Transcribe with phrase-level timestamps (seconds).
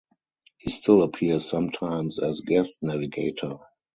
[0.57, 3.57] He still appears sometimes as guest "navigator".